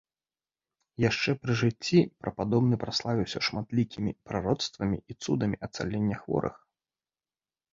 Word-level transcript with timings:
Яшчэ 1.09 1.33
пры 1.41 1.53
жыцці 1.59 1.99
прападобны 2.23 2.79
праславіўся 2.85 3.43
шматлікімі 3.49 4.15
прароцтвамі 4.31 4.97
і 5.13 5.17
цудамі 5.23 5.61
ацалення 5.69 6.17
хворых. 6.25 6.55